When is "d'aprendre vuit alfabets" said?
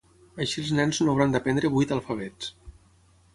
1.35-2.51